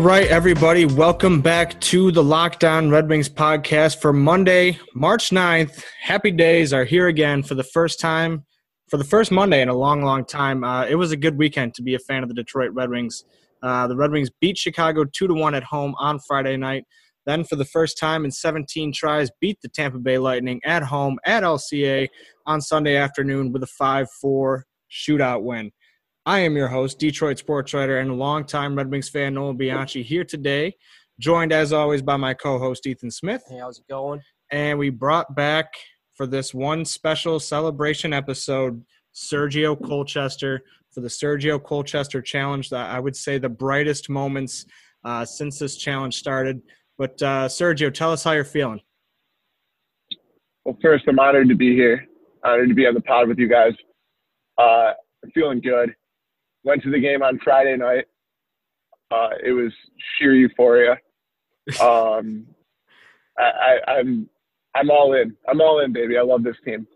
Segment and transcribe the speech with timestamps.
[0.00, 5.84] Right, everybody, welcome back to the Locked On Red Wings podcast for Monday, March 9th.
[6.00, 8.46] Happy days are here again for the first time,
[8.88, 10.64] for the first Monday in a long, long time.
[10.64, 13.24] Uh, it was a good weekend to be a fan of the Detroit Red Wings.
[13.62, 16.84] Uh, the Red Wings beat Chicago 2 to 1 at home on Friday night.
[17.26, 21.18] Then, for the first time in 17 tries, beat the Tampa Bay Lightning at home
[21.26, 22.08] at LCA
[22.46, 25.70] on Sunday afternoon with a 5 4 shootout win.
[26.26, 30.22] I am your host, Detroit sports writer and longtime Red Wings fan Nolan Bianchi, here
[30.22, 30.76] today,
[31.18, 33.42] joined as always by my co host, Ethan Smith.
[33.48, 34.20] Hey, how's it going?
[34.50, 35.72] And we brought back
[36.14, 40.60] for this one special celebration episode Sergio Colchester
[40.92, 42.70] for the Sergio Colchester Challenge.
[42.70, 44.66] I would say the brightest moments
[45.04, 46.60] uh, since this challenge started.
[46.98, 48.82] But uh, Sergio, tell us how you're feeling.
[50.66, 52.06] Well, first, I'm honored to be here.
[52.44, 53.72] Honored to be on the pod with you guys.
[54.58, 54.92] Uh,
[55.24, 55.94] I'm feeling good
[56.64, 58.04] went to the game on Friday night.
[59.10, 59.72] Uh, it was
[60.18, 60.96] sheer euphoria.
[61.80, 62.46] Um,
[63.38, 63.42] I,
[63.86, 64.28] I, I'm
[64.74, 65.36] I'm all in.
[65.48, 66.16] I'm all in, baby.
[66.18, 66.86] I love this team.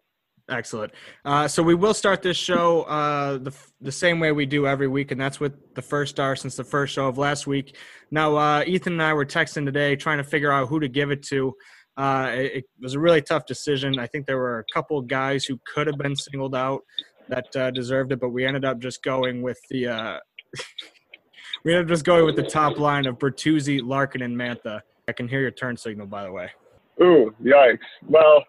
[0.50, 0.92] Excellent.
[1.24, 4.88] Uh, so we will start this show uh, the the same way we do every
[4.88, 7.76] week, and that's with the first star since the first show of last week.
[8.10, 11.10] Now, uh, Ethan and I were texting today trying to figure out who to give
[11.10, 11.54] it to.
[11.96, 13.98] Uh, it, it, was a really tough decision.
[13.98, 16.80] I think there were a couple of guys who could have been singled out
[17.28, 20.19] that uh, deserved it, but we ended up just going with the uh,
[21.64, 24.80] we ended up just going with the top line of Bertuzzi, Larkin, and Mantha.
[25.08, 26.50] I can hear your turn signal, by the way.
[27.02, 27.78] Ooh, yikes!
[28.06, 28.45] Well,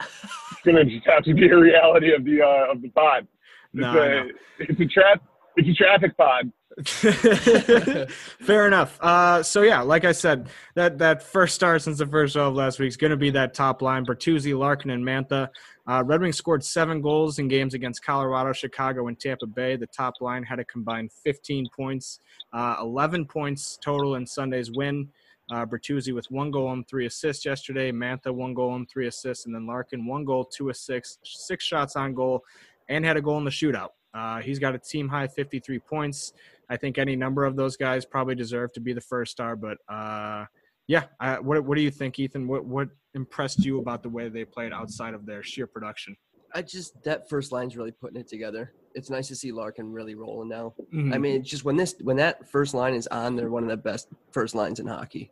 [0.00, 3.26] it's gonna just have to be a reality of the uh, of the pod.
[3.74, 4.28] It's no, a,
[4.58, 5.22] it's a trap
[5.56, 6.52] it's a traffic pod.
[8.40, 8.98] Fair enough.
[9.00, 12.54] Uh, so yeah, like I said, that that first start since the first show of
[12.54, 15.48] last week is going to be that top line: Bertuzzi, Larkin, and Mantha.
[15.86, 19.76] Uh, Red Wings scored seven goals in games against Colorado, Chicago, and Tampa Bay.
[19.76, 22.20] The top line had a combined 15 points,
[22.52, 25.08] uh, 11 points total in Sunday's win.
[25.50, 27.90] Uh, Bertuzzi with one goal and three assists yesterday.
[27.90, 31.96] Mantha one goal and three assists, and then Larkin one goal, two assists, six shots
[31.96, 32.44] on goal,
[32.88, 33.90] and had a goal in the shootout.
[34.14, 36.32] Uh, he's got a team high 53 points.
[36.68, 39.78] I think any number of those guys probably deserve to be the first star, but
[39.88, 40.46] uh,
[40.86, 42.46] yeah, I, what what do you think, Ethan?
[42.46, 46.16] What what impressed you about the way they played outside of their sheer production?
[46.54, 48.72] I just that first line's really putting it together.
[48.94, 50.74] It's nice to see Larkin really rolling now.
[50.92, 51.14] Mm-hmm.
[51.14, 53.76] I mean, just when this when that first line is on, they're one of the
[53.76, 55.30] best first lines in hockey.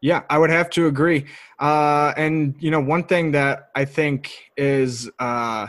[0.00, 1.26] Yeah, I would have to agree.
[1.60, 5.68] Uh, and you know, one thing that I think is uh,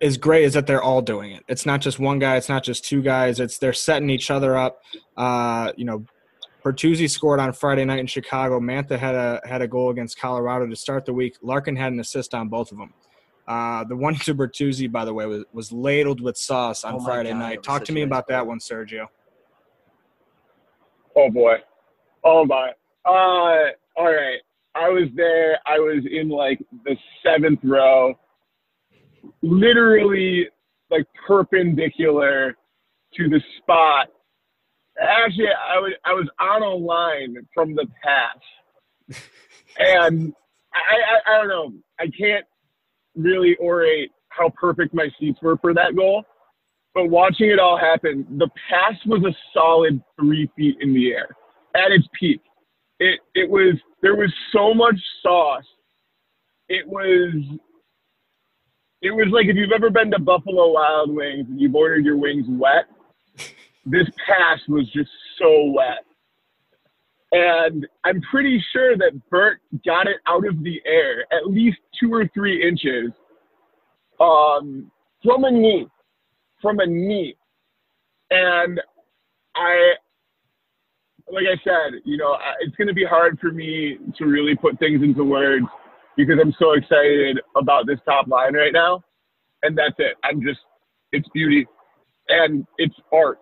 [0.00, 1.44] is great is that they're all doing it.
[1.48, 2.36] It's not just one guy.
[2.36, 3.40] It's not just two guys.
[3.40, 4.80] It's they're setting each other up.
[5.16, 6.06] Uh, you know,
[6.64, 8.58] Bertuzzi scored on Friday night in Chicago.
[8.60, 11.36] Mantha had a had a goal against Colorado to start the week.
[11.42, 12.92] Larkin had an assist on both of them.
[13.46, 17.00] Uh, the one to Bertuzzi, by the way, was, was ladled with sauce on Oh
[17.00, 17.62] Friday God, night.
[17.62, 19.06] Talk to me about that one, Sergio.
[21.16, 21.54] Oh boy.
[22.24, 22.72] Oh my.
[23.04, 24.38] Uh, all right.
[24.74, 25.58] I was there.
[25.66, 28.14] I was in like the seventh row,
[29.42, 30.48] literally
[30.90, 32.54] like perpendicular
[33.14, 34.08] to the spot.
[35.00, 39.20] Actually, I was I was on a line from the pass,
[39.78, 40.32] and
[40.74, 41.72] I, I I don't know.
[42.00, 42.44] I can't
[43.14, 46.24] really orate how perfect my seats were for that goal.
[46.94, 51.28] But watching it all happen, the pass was a solid three feet in the air
[51.74, 52.40] at its peak.
[52.98, 55.64] It it was there was so much sauce.
[56.68, 57.34] It was
[59.00, 62.16] it was like if you've ever been to Buffalo Wild Wings and you've ordered your
[62.16, 62.86] wings wet,
[63.90, 66.04] this pass was just so wet.
[67.30, 72.12] And I'm pretty sure that Bert got it out of the air at least two
[72.12, 73.12] or three inches
[74.20, 74.90] um,
[75.22, 75.86] from a knee,
[76.62, 77.36] from a knee.
[78.30, 78.80] And
[79.54, 79.92] I,
[81.30, 84.78] like I said, you know, it's going to be hard for me to really put
[84.78, 85.66] things into words
[86.16, 89.02] because I'm so excited about this top line right now.
[89.62, 90.16] And that's it.
[90.24, 90.60] I'm just,
[91.12, 91.66] it's beauty
[92.28, 93.38] and it's art.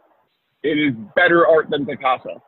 [0.66, 2.42] It is better art than Picasso.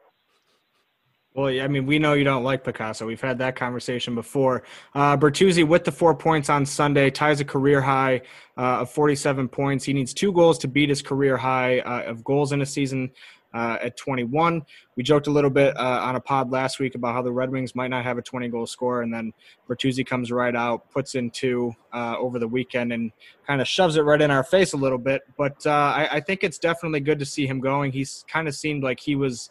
[1.34, 3.06] Well, I mean, we know you don't like Picasso.
[3.06, 4.64] We've had that conversation before.
[4.92, 8.22] Uh, Bertuzzi with the four points on Sunday ties a career high
[8.56, 9.84] uh, of 47 points.
[9.84, 13.12] He needs two goals to beat his career high uh, of goals in a season
[13.54, 14.62] uh, at 21.
[14.96, 17.50] We joked a little bit uh, on a pod last week about how the Red
[17.50, 19.32] Wings might not have a 20 goal scorer, and then
[19.68, 23.12] Bertuzzi comes right out, puts in two uh, over the weekend, and
[23.46, 25.22] kind of shoves it right in our face a little bit.
[25.36, 27.92] But uh, I, I think it's definitely good to see him going.
[27.92, 29.50] He's kind of seemed like he was.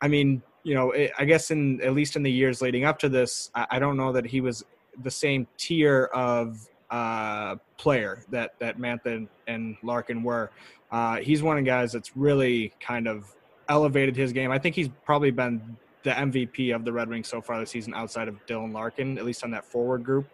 [0.00, 2.98] I mean, you know, it, I guess in at least in the years leading up
[3.00, 4.64] to this, I, I don't know that he was
[5.02, 10.50] the same tier of uh, player that that Mantha and Larkin were.
[10.90, 13.34] Uh, he's one of the guys that's really kind of
[13.68, 14.50] elevated his game.
[14.50, 17.92] I think he's probably been the MVP of the Red Wings so far this season,
[17.94, 20.28] outside of Dylan Larkin, at least on that forward group.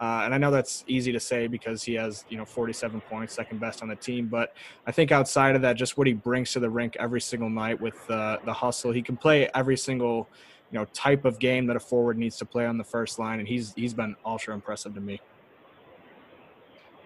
[0.00, 3.34] Uh, and I know that's easy to say because he has, you know, 47 points,
[3.34, 4.26] second best on the team.
[4.28, 4.54] But
[4.86, 7.80] I think outside of that, just what he brings to the rink every single night
[7.80, 10.28] with uh, the hustle, he can play every single,
[10.70, 13.40] you know, type of game that a forward needs to play on the first line,
[13.40, 15.20] and he's he's been ultra impressive to me.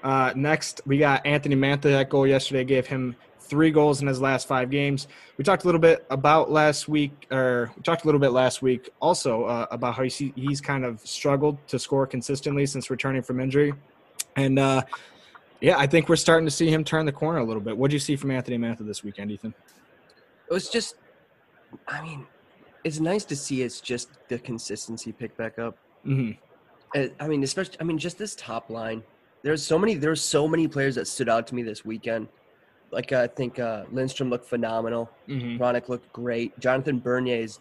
[0.02, 1.82] Uh, next, we got Anthony Mantha.
[1.82, 5.08] That goal yesterday gave him three goals in his last five games.
[5.37, 8.62] We talked a little bit about last week, or we talked a little bit last
[8.62, 13.22] week also uh, about how he's, he's kind of struggled to score consistently since returning
[13.22, 13.75] from injury.
[14.37, 14.82] And uh,
[15.60, 17.76] yeah, I think we're starting to see him turn the corner a little bit.
[17.76, 19.54] What do you see from Anthony Mantha this weekend, Ethan?
[20.50, 20.96] It was just,
[21.87, 22.26] I mean,
[22.84, 25.76] it's nice to see it's just the consistency pick back up.
[26.06, 27.02] Mm-hmm.
[27.20, 29.02] I mean, especially, I mean, just this top line.
[29.42, 32.28] There's so many, there's so many players that stood out to me this weekend
[32.92, 35.10] like I think uh, Lindstrom looked phenomenal.
[35.26, 35.60] Mm-hmm.
[35.60, 36.58] Hronek looked great.
[36.60, 37.58] Jonathan Bernier is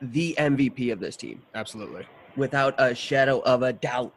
[0.00, 2.06] the MVP of this team, Absolutely.
[2.34, 4.12] without a shadow of a doubt.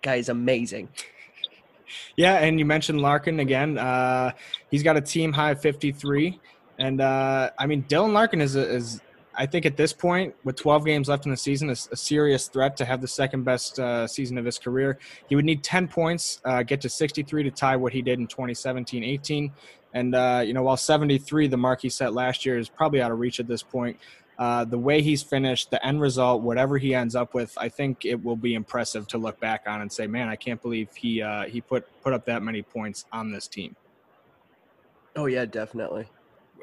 [0.00, 0.88] Guy's amazing.
[2.16, 3.76] Yeah, and you mentioned Larkin again.
[3.76, 4.32] Uh,
[4.70, 6.40] he's got a team high 53,
[6.78, 9.00] and uh, I mean Dylan Larkin is a, is
[9.36, 12.48] I think at this point with 12 games left in the season is a serious
[12.48, 14.98] threat to have the second best uh, season of his career.
[15.28, 18.26] He would need 10 points, uh, get to 63 to tie what he did in
[18.28, 19.50] 2017-18.
[19.92, 23.12] And uh, you know, while 73, the mark he set last year, is probably out
[23.12, 23.98] of reach at this point.
[24.36, 28.04] Uh, the way he's finished, the end result, whatever he ends up with, I think
[28.04, 31.22] it will be impressive to look back on and say, "Man, I can't believe he
[31.22, 33.76] uh, he put put up that many points on this team."
[35.14, 36.08] Oh yeah, definitely.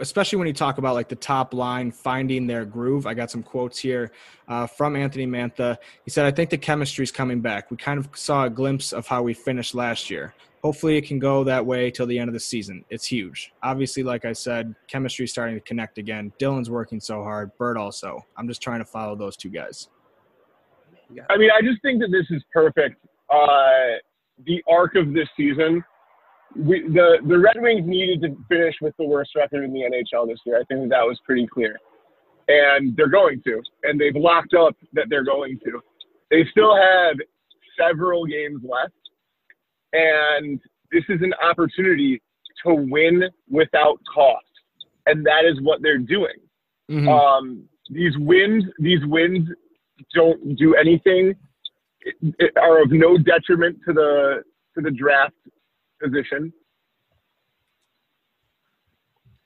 [0.02, 3.08] Especially when you talk about like the top line finding their groove.
[3.08, 4.12] I got some quotes here
[4.48, 5.78] uh, from Anthony Mantha.
[6.04, 7.72] He said, "I think the chemistry is coming back.
[7.72, 10.34] We kind of saw a glimpse of how we finished last year
[10.64, 12.86] hopefully it can go that way till the end of the season.
[12.90, 13.52] It's huge.
[13.64, 16.32] Obviously, like I said, chemistry starting to connect again.
[16.40, 17.56] Dylan's working so hard.
[17.58, 18.26] Bird also.
[18.38, 19.90] I'm just trying to follow those two guys.
[21.30, 22.96] I mean, I just think that this is perfect.
[23.30, 23.98] Uh,
[24.46, 25.84] the arc of this season,
[26.56, 30.28] we, the the Red Wings needed to finish with the worst record in the NHL
[30.28, 30.60] this year.
[30.60, 31.78] I think that, was pretty clear,
[32.48, 35.82] and they're going to, and they've locked up that they're going to.
[36.30, 37.16] They still have
[37.78, 38.94] several games left
[39.94, 40.60] and
[40.92, 42.22] this is an opportunity
[42.66, 44.46] to win without cost,
[45.06, 46.36] and that is what they're doing.
[46.90, 47.08] Mm-hmm.
[47.08, 49.48] Um, these wins, these wins
[50.14, 51.34] don't do anything.
[52.02, 54.44] It, it are of no detriment to the
[54.76, 55.36] to the draft
[56.02, 56.54] position.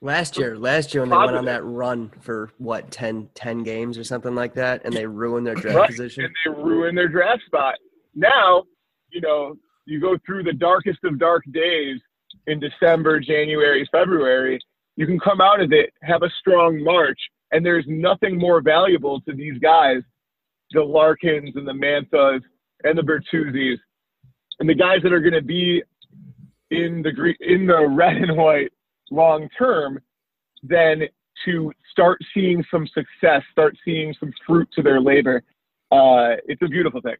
[0.01, 3.97] Last year, last year when they went on that run for what 10, 10 games
[3.97, 5.89] or something like that, and they ruined their draft right.
[5.89, 6.25] position.
[6.25, 7.75] And they ruined their draft spot.
[8.13, 8.65] Now,
[9.11, 9.55] you know,
[9.85, 11.99] you go through the darkest of dark days
[12.47, 14.59] in December, January, February,
[14.95, 17.19] you can come out of it, have a strong March,
[17.51, 20.01] and there's nothing more valuable to these guys,
[20.71, 22.41] the Larkins and the Manthas
[22.83, 23.77] and the Bertuzzis,
[24.59, 25.83] and the guys that are going to be
[26.75, 28.72] in the in the red and white
[29.12, 30.00] long term,
[30.63, 31.04] than
[31.45, 35.44] to start seeing some success, start seeing some fruit to their labor.
[35.91, 37.15] Uh, it's a beautiful thing.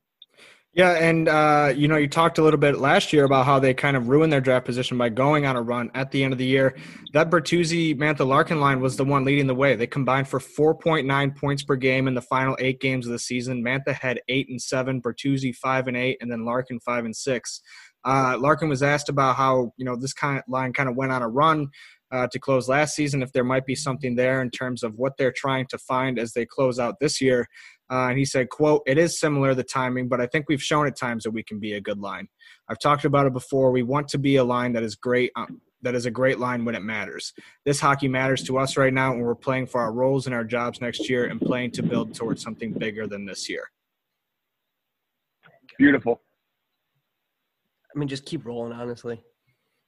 [0.76, 3.74] Yeah, and uh, you know, you talked a little bit last year about how they
[3.74, 6.38] kind of ruined their draft position by going on a run at the end of
[6.38, 6.76] the year.
[7.14, 9.78] That Bertuzzi Mantha Larkin line was the one leading the way.
[9.78, 13.64] They combined for 4.9 points per game in the final eight games of the season.
[13.64, 17.62] Mantha had eight and seven, Bertuzzi five and eight, and then Larkin five and six.
[18.06, 21.12] Uh, Larkin was asked about how you know this kind of line kind of went
[21.12, 21.70] on a run
[22.12, 23.22] uh, to close last season.
[23.22, 26.34] If there might be something there in terms of what they're trying to find as
[26.34, 27.48] they close out this year.
[27.92, 30.88] Uh, and he said, quote, it is similar, the timing, but I think we've shown
[30.88, 32.28] at times that we can be a good line.
[32.68, 33.70] I've talked about it before.
[33.70, 36.66] We want to be a line that is great, um, that is a great line
[36.66, 37.32] when it matters.
[37.64, 40.44] This hockey matters to us right now, and we're playing for our roles and our
[40.44, 43.70] jobs next year and playing to build towards something bigger than this year.
[45.78, 46.22] Beautiful.
[47.96, 49.22] I mean, just keep rolling, honestly.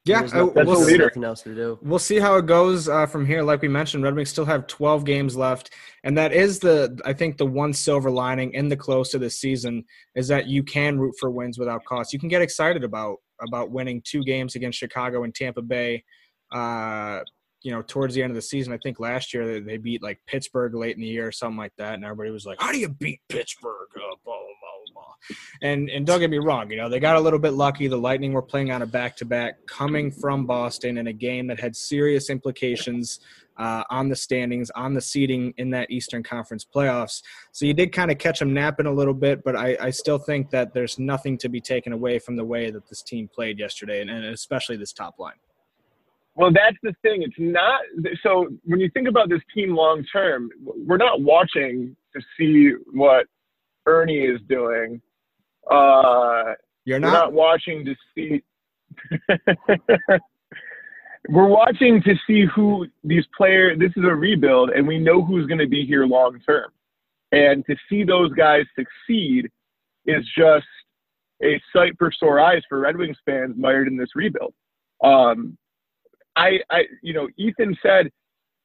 [0.08, 1.78] Yeah, There's no, we'll, see, nothing else to do.
[1.82, 3.44] We'll see how it goes uh, from here.
[3.44, 5.72] Like we mentioned, Red Wings still have 12 games left,
[6.06, 9.40] and that is the I think the one silver lining in the close of this
[9.42, 9.84] season
[10.16, 12.14] is that you can root for wins without cost.
[12.14, 16.06] You can get excited about about winning two games against Chicago and Tampa Bay.
[16.52, 17.20] Uh,
[17.64, 20.20] you know, towards the end of the season, I think last year they beat like
[20.26, 22.80] Pittsburgh late in the year or something like that, and everybody was like, "How do
[22.80, 24.16] you beat Pittsburgh?" Uh,
[25.62, 27.88] and and don't get me wrong, you know they got a little bit lucky.
[27.88, 31.48] The Lightning were playing on a back to back, coming from Boston in a game
[31.48, 33.20] that had serious implications
[33.58, 37.22] uh, on the standings, on the seeding in that Eastern Conference playoffs.
[37.52, 40.20] So you did kind of catch them napping a little bit, but I, I, still
[40.20, 43.58] think that there's nothing to be taken away from the way that this team played
[43.58, 45.34] yesterday, and, and especially this top line.
[46.36, 47.24] Well, that's the thing.
[47.24, 47.82] It's not
[48.22, 53.26] so when you think about this team long term, we're not watching to see what
[53.88, 55.02] Erne is doing.
[55.70, 56.54] Uh,
[56.86, 57.14] You're not.
[57.14, 58.44] not watching to see.
[61.30, 63.80] we're watching to see who these players.
[63.80, 66.72] This is a rebuild, and we know who's going to be here long term.
[67.32, 69.50] And to see those guys succeed
[70.06, 70.66] is just
[71.44, 74.54] a sight for sore eyes for Red Wings fans mired in this rebuild.
[75.04, 75.58] Um,
[76.36, 78.10] I, I, you know, Ethan said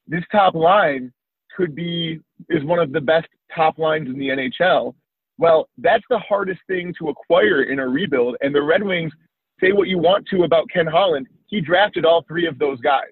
[0.07, 1.11] this top line
[1.55, 2.19] could be
[2.49, 4.95] is one of the best top lines in the NHL.
[5.37, 8.35] Well, that's the hardest thing to acquire in a rebuild.
[8.41, 9.11] And the Red Wings
[9.59, 11.27] say what you want to about Ken Holland.
[11.47, 13.11] He drafted all three of those guys.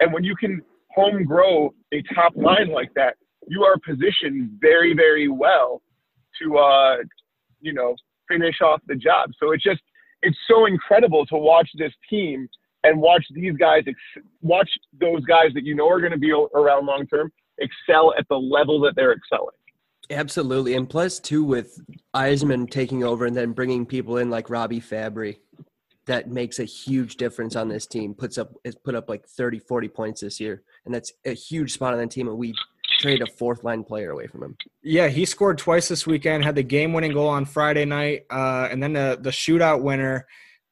[0.00, 0.62] And when you can
[0.94, 5.82] home grow a top line like that, you are positioned very, very well
[6.42, 6.96] to, uh,
[7.60, 7.94] you know,
[8.28, 9.30] finish off the job.
[9.40, 9.80] So it's just,
[10.22, 12.48] it's so incredible to watch this team
[12.84, 14.68] and watch these guys, ex- watch
[15.00, 18.36] those guys that you know are going to be around long term excel at the
[18.36, 19.56] level that they're excelling.
[20.10, 21.80] Absolutely, and plus too with
[22.14, 25.36] Yzerman taking over and then bringing people in like Robby Fabbri,
[26.06, 28.14] that makes a huge difference on this team.
[28.14, 31.74] Puts up has put up like 30, 40 points this year, and that's a huge
[31.74, 32.28] spot on the team.
[32.28, 32.54] And we
[32.98, 34.56] trade a fourth line player away from him.
[34.82, 36.42] Yeah, he scored twice this weekend.
[36.42, 40.26] Had the game-winning goal on Friday night, uh, and then the the shootout winner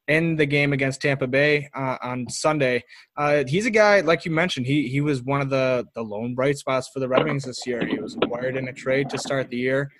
[0.07, 2.83] in the game against Tampa Bay uh, on Sunday.
[3.17, 4.65] Uh, he's a guy like you mentioned.
[4.65, 7.65] He he was one of the the lone bright spots for the Red Wings this
[7.67, 7.85] year.
[7.85, 9.91] He was acquired in a trade to start the year.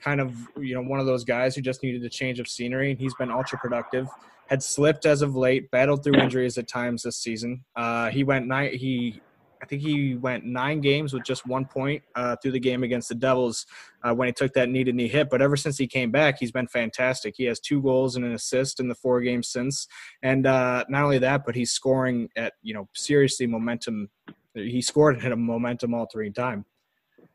[0.00, 2.90] Kind of you know one of those guys who just needed a change of scenery,
[2.90, 4.06] and he's been ultra productive.
[4.48, 7.64] Had slipped as of late, battled through injuries at times this season.
[7.74, 8.72] Uh, he went nine.
[8.74, 9.20] He
[9.62, 13.08] I think he went nine games with just one point uh, through the game against
[13.08, 13.66] the Devils
[14.02, 15.30] uh, when he took that knee to knee hit.
[15.30, 17.34] But ever since he came back, he's been fantastic.
[17.36, 19.88] He has two goals and an assist in the four games since.
[20.22, 24.10] And uh, not only that, but he's scoring at, you know, seriously momentum.
[24.54, 26.64] He scored at a momentum altering time.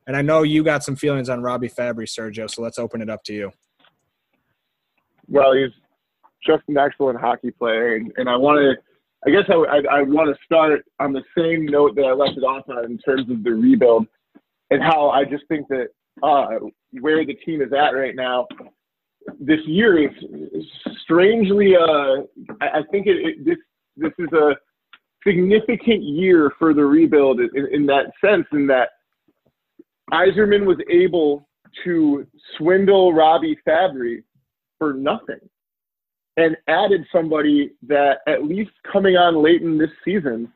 [0.07, 3.09] And I know you got some feelings on Robby Fabbri, Sergio, so let's open it
[3.09, 3.51] up to you.
[5.27, 5.71] Well, he's
[6.45, 8.90] just an excellent hockey player, and, and I want to.
[9.25, 12.37] I guess I, I, I want to start on the same note that I left
[12.37, 14.07] it off on in terms of the rebuild
[14.71, 15.87] and how I just think that
[16.23, 16.59] uh,
[16.99, 18.47] where the team is at right now
[19.39, 20.65] this year is
[21.03, 21.75] strangely.
[21.75, 22.23] Uh,
[22.61, 23.57] I, think it, it, this
[23.97, 24.55] this is a
[25.25, 28.89] significant year for the rebuild in, in that sense, in that
[30.11, 31.47] Yzerman was able
[31.83, 32.25] to
[32.57, 34.23] swindle Robby Fabbri
[34.79, 35.39] for nothing
[36.37, 40.51] and added somebody that at least coming on late in this season.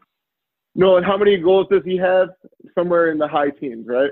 [0.73, 2.29] No, and how many goals does he have?
[2.73, 4.11] Somewhere in the high teens, right?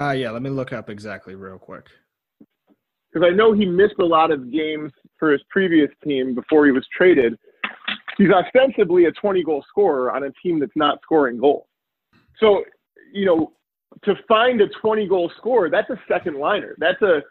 [0.00, 1.86] Uh, yeah, let me look up exactly real quick.
[3.12, 6.72] Because I know he missed a lot of games for his previous team before he
[6.72, 7.38] was traded.
[8.16, 11.66] He's ostensibly a 20 goal scorer on a team that's not scoring goals.
[12.38, 12.64] So,
[13.12, 13.52] you know,
[14.04, 16.76] to find a 20 goal scorer, that's a second liner.
[16.78, 17.22] That's a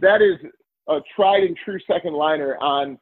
[0.00, 0.36] that is
[0.88, 2.98] a tried and true second liner on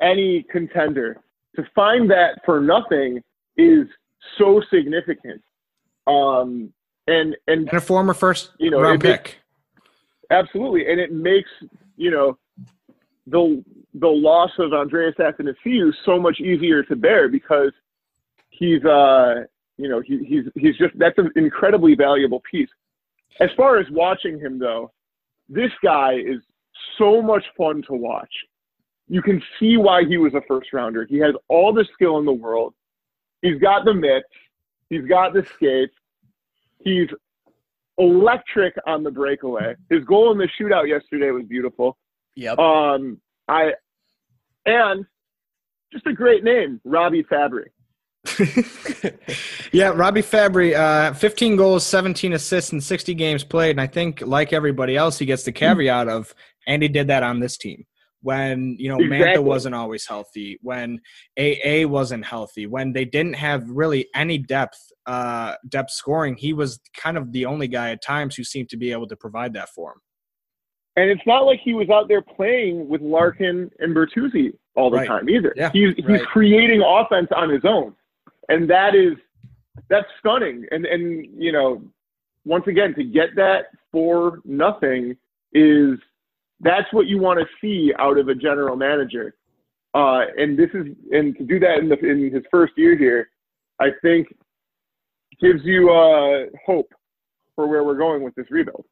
[0.00, 1.18] any contender.
[1.56, 3.22] To find that for nothing
[3.56, 3.86] is
[4.38, 5.42] so significant.
[6.06, 6.72] Um,
[7.06, 9.38] and and And a former first You know, round it makes- pick.
[10.30, 11.50] absolutely, and it makes
[11.96, 12.38] you know
[13.26, 13.62] the
[13.94, 17.72] the loss of Andreas Athanasiou so much easier to bear because
[18.50, 19.44] he's uh
[19.76, 22.70] you know he, he's he's just that's an incredibly valuable piece.
[23.40, 24.90] As far as watching him though,
[25.48, 26.42] this guy is
[26.98, 28.32] so much fun to watch.
[29.08, 31.04] You can see why he was a first rounder.
[31.04, 32.74] He has all the skill in the world.
[33.42, 34.28] He's got the mitts.
[34.88, 35.94] He's got the skates.
[36.84, 37.08] He's
[37.98, 39.74] electric on the breakaway.
[39.90, 41.98] His goal in the shootout yesterday was beautiful.
[42.36, 42.58] Yep.
[42.58, 43.72] Um, I
[44.64, 45.04] and
[45.92, 47.66] just a great name, Robby Fabbri.
[49.72, 53.72] yeah, Robby Fabbri, uh, 15 goals, 17 assists in 60 games played.
[53.72, 56.34] And I think, like everybody else, he gets the caveat of,
[56.66, 57.84] and he did that on this team.
[58.20, 61.00] When, you know, Mantha wasn't always healthy, when
[61.36, 66.78] AA wasn't healthy, when they didn't have really any depth, uh, depth scoring, he was
[66.96, 69.70] kind of the only guy at times who seemed to be able to provide that
[69.70, 69.98] for him.
[70.94, 74.98] And it's not like he was out there playing with Larkin and Bertuzzi all the
[74.98, 75.08] Right.
[75.08, 75.52] time either.
[75.56, 76.22] Yeah, he's he's right.
[76.26, 77.94] creating offense on his own,
[78.48, 79.14] and that is
[79.88, 80.66] that's stunning.
[80.70, 81.82] And and you know,
[82.44, 85.16] once again, to get that for nothing
[85.54, 85.98] is
[86.62, 89.34] that's what you want to see out of a general manager.
[89.94, 93.28] Uh, and this is and to do that in the in his first year here,
[93.80, 94.28] I think
[95.40, 96.92] gives you uh, hope
[97.54, 98.84] for where we're going with this rebuild.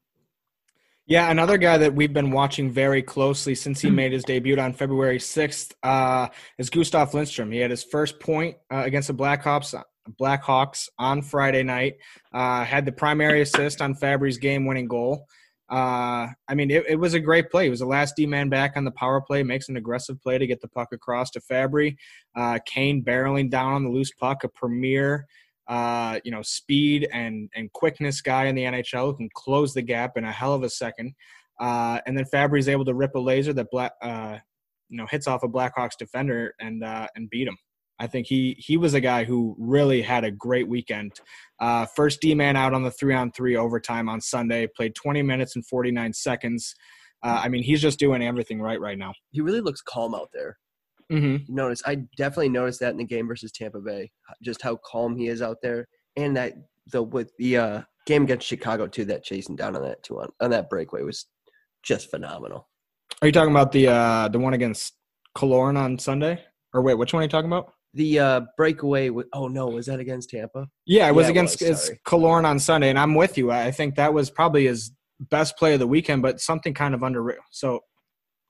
[1.07, 4.71] Yeah, another guy that we've been watching very closely since he made his debut on
[4.71, 7.51] February 6th uh, is Gustav Lindstrom.
[7.51, 9.73] He had his first point uh, against the Blackhawks
[10.19, 11.95] Blackhawks on Friday night.
[12.33, 15.27] Uh, had the primary assist on Fabbri's game-winning goal.
[15.71, 17.63] Uh, I mean, it, it, was a great play.
[17.63, 20.37] He was the last D man back on the power play, makes an aggressive play
[20.37, 21.95] to get the puck across to Fabbri.
[22.35, 25.25] Uh, Kane barreling down on the loose puck, a premier,
[25.69, 29.81] uh, you know, speed and and quickness guy in the NHL who can close the
[29.81, 31.13] gap in a hell of a second.
[31.57, 33.67] Uh, and then Fabbri's able to rip a laser that
[34.01, 34.37] uh,
[34.89, 37.57] you know, hits off a Blackhawks defender and uh, and beat him.
[38.01, 41.13] I think he he was a guy who really had a great weekend.
[41.59, 44.67] Uh, first D man out on the three on three overtime on Sunday.
[44.75, 46.73] Played 20 minutes and 49 seconds.
[47.23, 49.13] Uh, I mean, he's just doing everything right right now.
[49.29, 50.57] He really looks calm out there.
[51.11, 51.53] Mm-hmm.
[51.53, 55.27] Notice I definitely noticed that in the game versus Tampa Bay, just how calm he
[55.27, 56.53] is out there, and that
[56.87, 60.29] the with the uh, game against Chicago too, that chasing down on that two on
[60.41, 61.27] on that breakaway was
[61.83, 62.67] just phenomenal.
[63.21, 64.95] Are you talking about the uh, the one against
[65.37, 66.43] Killorn on Sunday?
[66.73, 67.73] Or wait, which one are you talking about?
[67.93, 69.09] The uh, breakaway.
[69.09, 70.67] With, oh no, was that against Tampa?
[70.85, 73.51] Yeah, it was yeah, against it was, Killorn on Sunday, and I'm with you.
[73.51, 77.03] I think that was probably his best play of the weekend, but something kind of
[77.03, 77.37] under.
[77.51, 77.79] So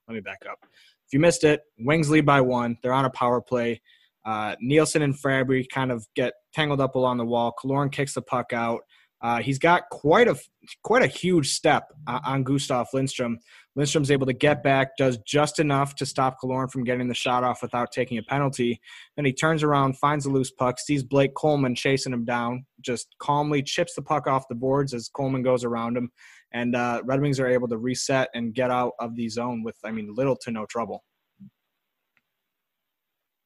[0.08, 0.58] let me back up.
[0.62, 2.78] If you missed it, Wings lead by one.
[2.82, 3.82] They're on a power play.
[4.24, 7.52] Uh, Nielsen and Fabbri kind of get tangled up along the wall.
[7.62, 8.80] Killorn kicks the puck out.
[9.22, 10.36] Uh, he's got quite a
[10.82, 13.38] quite a huge step uh, on Gustav Lindstrom.
[13.76, 17.42] Lindstrom's able to get back, does just enough to stop Killorn from getting the shot
[17.42, 18.80] off without taking a penalty.
[19.16, 23.14] Then he turns around, finds a loose puck, sees Blake Coleman chasing him down, just
[23.18, 26.10] calmly chips the puck off the boards as Coleman goes around him.
[26.52, 29.76] And uh, Red Wings are able to reset and get out of the zone with,
[29.84, 31.02] I mean, little to no trouble.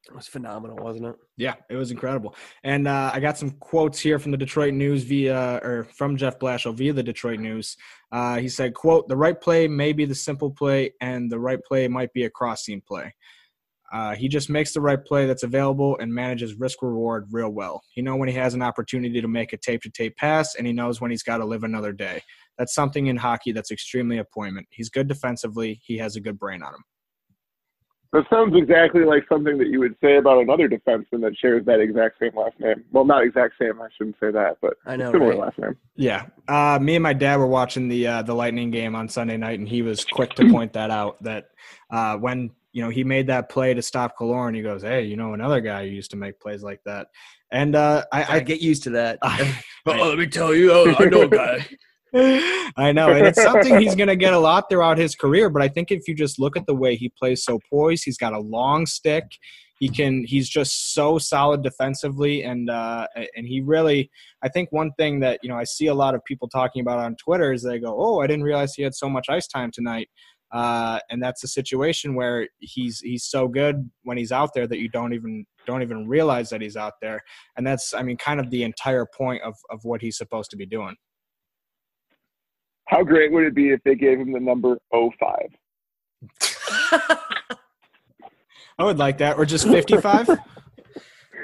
[0.05, 1.15] It was phenomenal, wasn't it?
[1.35, 2.35] Yeah, it was incredible.
[2.63, 6.39] And uh, I got some quotes here from the Detroit News via, or from Jeff
[6.39, 7.75] Blashill via the Detroit News.
[8.11, 11.59] Uh, he said, "quote The right play may be the simple play, and the right
[11.61, 13.13] play might be a cross play.
[13.91, 17.81] Uh, he just makes the right play that's available and manages risk reward real well.
[17.91, 20.67] He know when he has an opportunity to make a tape to tape pass, and
[20.67, 22.21] he knows when he's got to live another day.
[22.57, 24.67] That's something in hockey that's extremely appointment.
[24.71, 25.81] He's good defensively.
[25.83, 26.83] He has a good brain on him."
[28.13, 31.81] That sounds exactly like something that you would say about another defenseman that shares that
[31.81, 32.85] exact same last name.
[32.91, 33.81] Well, not exact same.
[33.81, 35.39] I shouldn't say that, but I know similar right?
[35.39, 35.75] last name.
[35.95, 39.35] Yeah, uh, me and my dad were watching the uh, the Lightning game on Sunday
[39.35, 41.21] night, and he was quick to point that out.
[41.21, 41.49] That
[41.91, 45.17] uh, when you know he made that play to stop Killorn, he goes, "Hey, you
[45.17, 47.07] know another guy who used to make plays like that."
[47.51, 49.19] And uh, I, I, get used to that.
[49.21, 51.65] I, oh, let me tell you, oh, I know a guy.
[52.77, 55.49] I know, and it's something he's going to get a lot throughout his career.
[55.49, 58.17] But I think if you just look at the way he plays so poised, he's
[58.17, 59.25] got a long stick.
[59.79, 60.23] He can.
[60.23, 64.09] He's just so solid defensively, and uh, and he really.
[64.41, 66.99] I think one thing that you know I see a lot of people talking about
[66.99, 69.71] on Twitter is they go, "Oh, I didn't realize he had so much ice time
[69.71, 70.09] tonight."
[70.51, 74.79] Uh, and that's a situation where he's he's so good when he's out there that
[74.79, 77.21] you don't even don't even realize that he's out there.
[77.57, 80.57] And that's I mean kind of the entire point of of what he's supposed to
[80.57, 80.95] be doing.
[82.87, 85.49] How great would it be if they gave him the number 05?
[88.79, 89.37] I would like that.
[89.37, 90.27] Or just 55?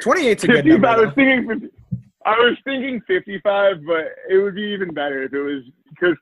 [0.01, 0.87] 28's a good number.
[0.87, 1.69] I was, thinking,
[2.25, 6.15] I was thinking 55, but it would be even better if it was because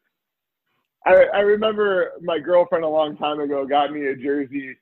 [1.05, 4.75] I, I remember my girlfriend a long time ago got me a jersey.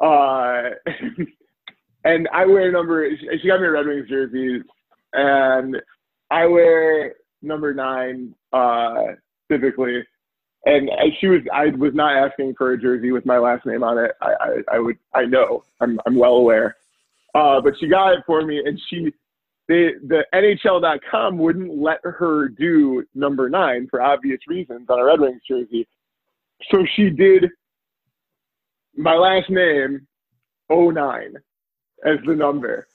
[0.00, 0.70] Uh,
[2.04, 4.62] and I wear number, she got me a Red Wings jersey,
[5.12, 5.76] and
[6.30, 8.34] I wear number nine.
[8.52, 9.14] Uh,
[9.52, 10.04] specifically.
[10.64, 10.88] And
[11.20, 14.12] she was, I was not asking for a jersey with my last name on it.
[14.20, 16.76] I, I, I would, I know, I'm, I'm well aware.
[17.34, 19.12] Uh, but she got it for me, and she,
[19.66, 25.20] they, the NHL.com wouldn't let her do number nine for obvious reasons on a Red
[25.20, 25.88] Wings jersey.
[26.70, 27.46] So she did
[28.96, 30.06] my last name,
[30.70, 31.34] 09,
[32.04, 32.86] as the number.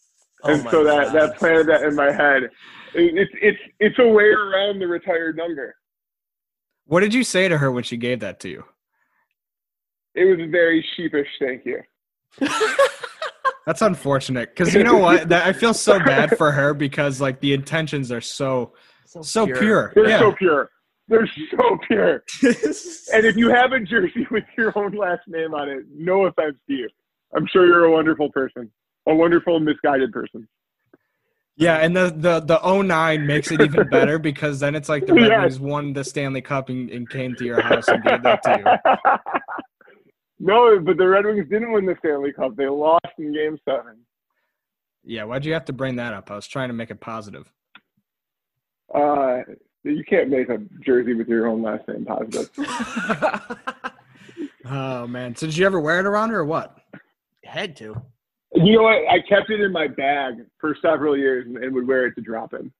[0.43, 2.43] Oh and so that, that planted that in my head.
[2.93, 5.75] It, it's, it's, it's a way around the retired number.
[6.87, 8.63] What did you say to her when she gave that to you?
[10.15, 11.81] It was a very sheepish thank you.
[13.65, 15.27] That's unfortunate because you know what?
[15.27, 18.73] That, I feel so bad for her because like the intentions are so
[19.05, 19.57] so, so pure.
[19.57, 19.91] pure.
[19.95, 20.19] They're yeah.
[20.19, 20.69] so pure.
[21.09, 22.23] They're so pure.
[22.43, 26.55] and if you have a jersey with your own last name on it, no offense
[26.67, 26.89] to you.
[27.35, 28.71] I'm sure you're a wonderful person,
[29.07, 30.47] a wonderful misguided person.
[31.57, 35.13] Yeah, and the the the 09 makes it even better because then it's like the
[35.15, 38.43] Red Wings won the Stanley Cup and, and, came to your house and gave that
[38.43, 39.33] to you.
[40.39, 42.55] No, but the Red Wings didn't win the Stanley Cup.
[42.55, 43.97] They lost in Game Seven.
[45.03, 46.29] Yeah, why'd you have to bring that up?
[46.29, 47.51] I was trying to make it positive.
[48.93, 49.39] Uh,
[49.83, 52.51] You can't make a jersey with your own last name positive.
[54.65, 55.35] oh man!
[55.35, 56.77] So did you ever wear it around her or what?
[57.43, 57.99] Had to.
[58.65, 59.07] You know what?
[59.09, 62.21] I kept it in my bag for several years and, and would wear it to
[62.21, 62.71] drop in.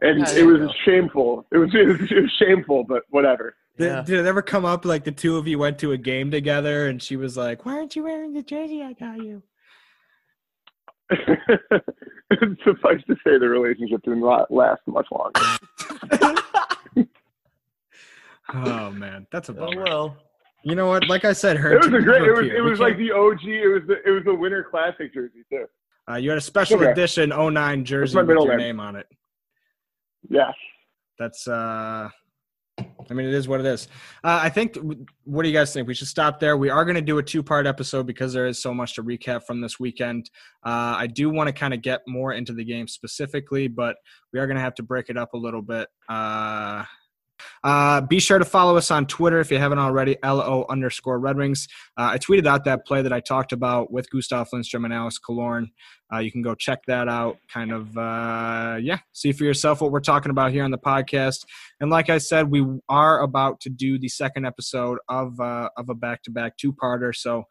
[0.00, 0.70] And Yeah, it was go.
[0.84, 1.46] shameful.
[1.52, 3.54] It was, it was it was shameful, but whatever.
[3.78, 4.02] Did, Yeah.
[4.02, 6.86] did it ever come up like the two of you went to a game together
[6.88, 9.42] and she was like, "Why aren't you wearing the jersey I got you?"
[12.64, 15.40] Suffice to say, the relationship didn't last much longer.
[18.54, 19.82] Oh man, that's a Oh bummer.
[19.84, 20.16] well.
[20.68, 21.06] You know what?
[21.08, 21.74] Like I said, her.
[21.74, 22.22] It was a great.
[22.22, 23.44] It was it was like the OG.
[23.44, 25.64] It was the it was the Winter Classic jersey too.
[26.10, 26.90] uh, you had a special Okay.
[26.90, 28.58] edition 09 jersey with your name.
[28.58, 29.06] name on it.
[30.28, 30.52] Yes.
[31.20, 32.08] That's uh
[33.08, 33.86] I mean it is what it is.
[34.24, 34.76] Uh, I think
[35.24, 35.86] what do you guys think?
[35.86, 36.56] We should stop there.
[36.56, 39.44] We are going to do a two-part episode because there is so much to recap
[39.46, 40.28] from this weekend.
[40.64, 43.96] Uh, I do want to kind of get more into the game specifically, but
[44.32, 45.88] we are going to have to break it up a little bit.
[46.08, 46.84] Uh
[47.64, 51.36] uh, be sure to follow us on Twitter if you haven't already, LO underscore Red
[51.36, 51.68] Wings.
[51.96, 55.18] Uh, I tweeted out that play that I talked about with Gustav Lindstrom and Alex
[55.18, 55.66] Killorn.
[56.12, 57.38] Uh, you can go check that out.
[57.52, 61.44] Kind of, uh, yeah, see for yourself what we're talking about here on the podcast.
[61.80, 65.88] And like I said, we are about to do the second episode of uh, of
[65.88, 67.14] a back to back two parter.
[67.14, 67.44] So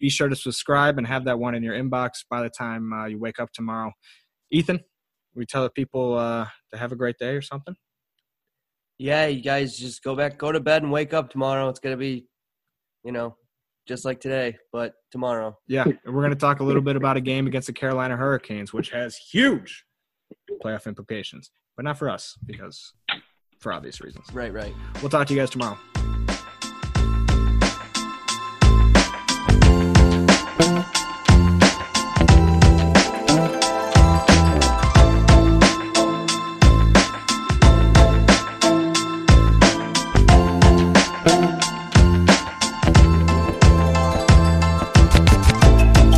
[0.00, 3.06] be sure to subscribe and have that one in your inbox by the time uh,
[3.06, 3.92] you wake up tomorrow.
[4.50, 4.80] Ethan,
[5.34, 7.76] we tell the people uh, to have a great day or something.
[9.00, 11.70] Yeah, you guys just go back, go to bed, and wake up tomorrow.
[11.70, 12.26] It's gonna be,
[13.02, 13.34] you know,
[13.88, 15.56] just like today, but tomorrow.
[15.66, 18.14] Yeah, and we're going to talk a little bit about a game against the Carolina
[18.14, 19.86] Hurricanes, which has huge
[20.62, 22.92] playoff implications, but not for us because
[23.58, 24.26] for obvious reasons.
[24.34, 24.74] Right, right.
[25.00, 25.78] We'll talk to you guys tomorrow.